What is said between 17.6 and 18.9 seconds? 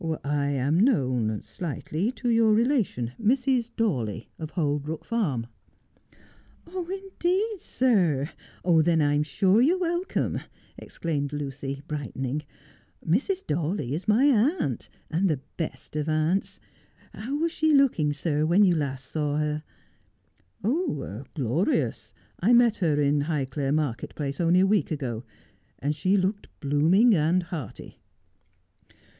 looking, sir, when you